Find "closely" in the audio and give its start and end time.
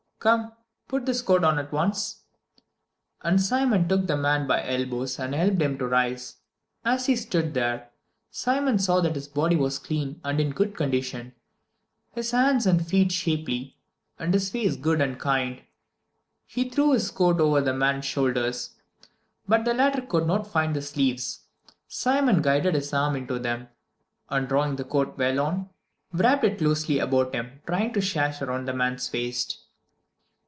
26.59-26.99